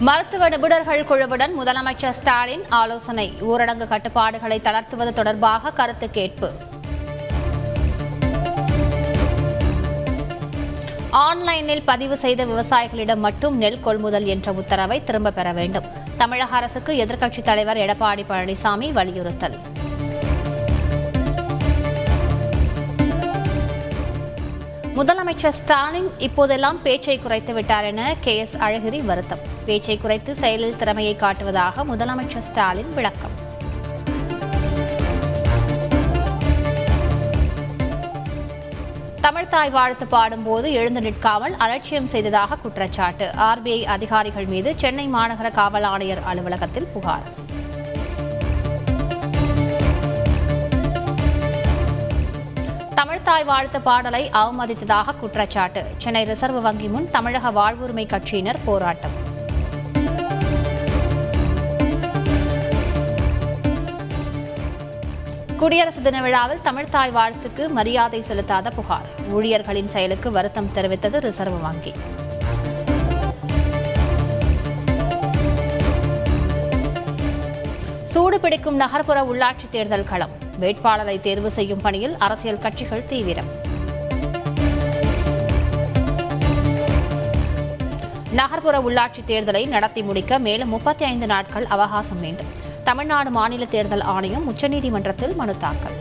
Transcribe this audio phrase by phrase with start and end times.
[0.00, 3.32] மருத்துவ நிபுணர்கள் குழுவுடன் முதலமைச்சர் ஸ்டாலின் ஆலோசனை.
[3.40, 6.52] ஊரடங்கு கட்டுப்பாடுகளை தளர்த்துவது தொடர்பாக கருத்து கேட்பு.
[11.10, 15.84] ஆன்லைனில் பதிவு செய்த விவசாயிகளிடம் மட்டும் நெல் கொள்முதல் என்ற உத்தரவை திரும்பப் பெற வேண்டும்.
[16.16, 19.58] தமிழக அரசுக்கு எதிர்க்கட்சித் தலைவர் எடப்பாடி பழனிசாமி வலியுறுத்தல்.
[24.96, 29.42] முதலமைச்சர் ஸ்டாலின் இப்போதெல்லாம் பேச்சை குறைத்து விட்டார் என கே எஸ் அழகிரி வருத்தம்.
[29.66, 33.34] பேச்சை குறைத்து செயலில் திறமையை காட்டுவதாக முதலமைச்சர் ஸ்டாலின் விளக்கம்.
[39.20, 43.28] தமிழ்தாய் வாழ்த்து பாடும்போது எழுந்து நிற்காமல் அலட்சியம் செய்ததாக குற்றச்சாட்டு.
[43.48, 47.28] ஆர்பிஐ அதிகாரிகள் மீது சென்னை மாநகர காவல் ஆணையர் அலுவலகத்தில் புகார்.
[52.98, 55.86] தமிழ்தாய் வாழ்த்து பாடலை அவமதித்ததாக குற்றச்சாட்டு.
[55.98, 59.16] சென்னை ரிசர்வ் வங்கி முன் தமிழக வாழ்வுரிமை கட்சியினர் போராட்டம்.
[65.56, 69.10] குடியரசு தின விழாவில் தமிழ்தாய் வாழ்த்துக்கு மரியாதை செலுத்தாத புகார்.
[69.30, 71.94] ஊழியர்களின் செயலுக்கு வருத்தம் தெரிவித்தது ரிசர்வ் வங்கி.
[78.04, 80.44] சூடு பிடிக்கும் நகர்ப்புற உள்ளாட்சி தேர்தல் களம்.
[80.58, 83.50] வேட்பாளரை தேர்வு செய்யும் பணியில் அரசியல் கட்சிகள் தீவிரம்.
[88.30, 92.50] நகர்ப்புற உள்ளாட்சி தேர்தலை நடத்தி முடிக்க மேலும் முப்பத்தி ஐந்து நாட்கள் அவகாசம் வேண்டும்
[92.84, 95.96] தமிழ்நாடு மாநில தேர்தல் ஆணையம் உச்சநீதிமன்றத்தில் மனு தாக்கல்.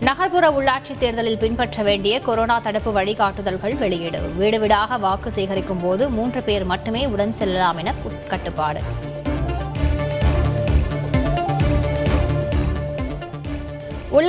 [0.00, 4.20] நகர்ப்புற உள்ளாட்சி தேர்தலில் பின்பற்ற வேண்டிய கொரோனா தடுப்பு வழிகாட்டுதல்கள் வெளியீடு.
[4.20, 7.94] வீடு வீடாக வாக்கு சேகரிக்கும் போது மூன்று பேர் மட்டுமே உடன் செல்லலாம் என
[8.28, 9.05] கட்டுப்பாடு.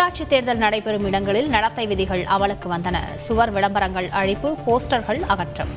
[0.08, 3.16] உள்ளாட்சி தேர்தல் நடைபெறும் இடங்களில் நடத்தை விதிகள் அமலுக்கு வந்தன.
[3.16, 5.72] சுவர் விளம்பரங்கள் அழிப்பு போஸ்டர்கள் அகற்றம்.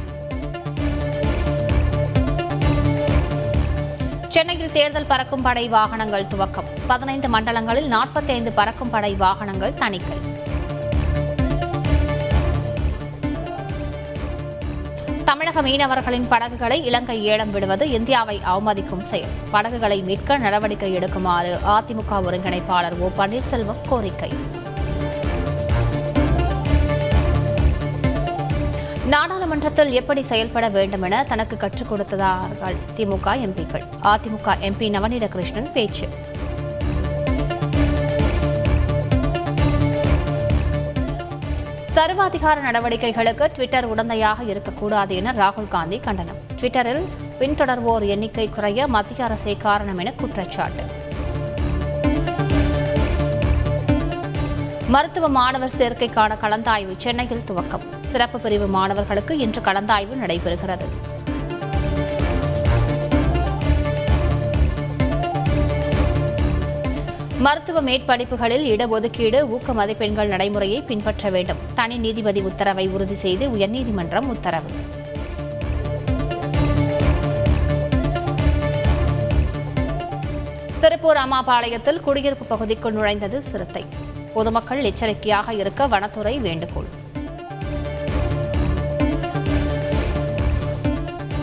[4.29, 6.69] சென்னையில் தேர்தல் பறக்கும் படை வாகனங்கள் துவக்கம்.
[6.87, 10.19] பதினைந்து மண்டலங்களில் நாற்பத்தைந்து பறக்கும் படை வாகனங்கள் தணிக்கை.
[15.31, 19.29] தமிழக மீனவர்களின் படகுகளை இலங்கை ஏலம் விடுவது இந்தியாவை அவமதிக்கும் செயல்.
[19.51, 24.31] படகுகளை மீட்க நடவடிக்கை எடுக்குமாறு அதிமுக ஒருங்கிணைப்பாளர் ஓ பன்னீர்செல்வம் கோரிக்கை.
[29.07, 33.87] நாடாளுமன்றத்தில் எப்படி செயல்பட வேண்டும் என தனக்கு கற்றுக் கொடுத்ததார்கள் திமுக எம்பிக்கள்.
[34.03, 36.09] அதிமுக எம்பி நவநீத கிருஷ்ணன் பேச்சு.
[42.01, 46.37] சர்வாதிகார நடவடிக்கைகளுக்கு ட்விட்டர் உடந்தையாக இருக்கக்கூடாது என ராகுல் காந்தி கண்டனம்.
[46.57, 47.05] ட்விட்டரில்
[47.39, 50.85] பின்தொடர்வோர் எண்ணிக்கை குறைய மத்திய அரசே காரணம் என குற்றச்சாட்டு.
[54.89, 57.85] மருத்துவ மாணவர் சேர்க்கைக்கான கலந்தாய்வு சென்னையில் துவக்கம்.
[58.11, 60.89] சிறப்பு பிரிவு மாணவர்களுக்கு இன்று கலந்தாய்வு நடைபெறுகிறது.
[67.41, 71.57] மருத்துவ மேற்படிப்புகளில் இடஒதுக்கீடு ஊக்க மதிப்பெண்கள் நடைமுறையை பின்பற்ற வேண்டும்.
[71.75, 74.71] தனி நீதிபதி உத்தரவை உறுதி செய்து உயர்நீதிமன்றம் உத்தரவு.
[80.81, 83.85] திருப்பூர் அம்மாபாளையத்தில் குடியிருப்பு பகுதிக்குள் நுழைந்தது சிறுத்தை.
[84.35, 86.91] பொதுமக்கள் எச்சரிக்கையாக இருக்க வனத்துறை வேண்டுகோள்.